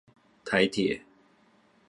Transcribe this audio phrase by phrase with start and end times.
[0.43, 1.03] 台鐵